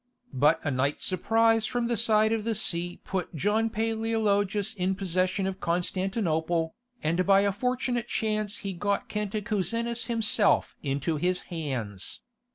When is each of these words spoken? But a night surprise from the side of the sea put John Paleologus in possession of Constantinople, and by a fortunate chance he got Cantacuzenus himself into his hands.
But 0.33 0.59
a 0.63 0.71
night 0.71 0.99
surprise 0.99 1.67
from 1.67 1.85
the 1.87 1.95
side 1.95 2.33
of 2.33 2.43
the 2.43 2.55
sea 2.55 2.99
put 3.03 3.35
John 3.35 3.69
Paleologus 3.69 4.73
in 4.73 4.95
possession 4.95 5.45
of 5.45 5.59
Constantinople, 5.59 6.73
and 7.03 7.23
by 7.23 7.41
a 7.41 7.51
fortunate 7.51 8.07
chance 8.07 8.57
he 8.57 8.73
got 8.73 9.07
Cantacuzenus 9.09 10.05
himself 10.07 10.75
into 10.81 11.17
his 11.17 11.41
hands. 11.53 12.19